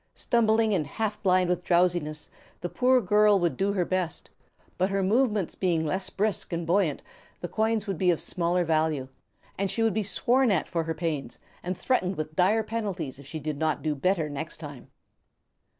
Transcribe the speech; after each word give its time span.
Stumbling 0.15 0.73
and 0.73 0.87
half 0.87 1.21
blind 1.21 1.47
with 1.47 1.63
drowsiness 1.63 2.31
the 2.61 2.69
poor 2.69 3.01
girl 3.01 3.37
would 3.37 3.55
do 3.55 3.71
her 3.73 3.85
best, 3.85 4.31
but 4.79 4.89
her 4.89 5.03
movements 5.03 5.53
being 5.53 5.85
less 5.85 6.09
brisk 6.09 6.51
and 6.51 6.65
buoyant, 6.65 7.03
the 7.41 7.47
coins 7.47 7.85
would 7.85 7.99
be 7.99 8.09
of 8.09 8.19
smaller 8.19 8.65
value, 8.65 9.07
and 9.59 9.69
she 9.69 9.83
would 9.83 9.93
be 9.93 10.01
sworn 10.01 10.49
at 10.49 10.67
for 10.67 10.85
her 10.85 10.95
pains, 10.95 11.37
and 11.61 11.77
threatened 11.77 12.15
with 12.17 12.35
dire 12.35 12.63
penalties 12.63 13.19
if 13.19 13.27
she 13.27 13.39
did 13.39 13.59
not 13.59 13.83
do 13.83 13.93
better 13.93 14.27
next 14.27 14.57
time. 14.57 14.89